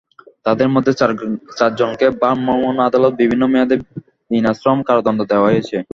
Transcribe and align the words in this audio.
তাদের 0.45 0.67
মধ্যে 0.73 0.91
চারজনকে 1.59 2.05
ভ্রাম্যমাণ 2.19 2.75
আদালতে 2.87 3.19
বিভিন্ন 3.21 3.43
মেয়াদে 3.53 3.75
বিনাশ্রম 4.31 4.79
কারাদণ্ড 4.87 5.19
দেওয়া 5.31 5.47
হয়েছে। 5.49 5.77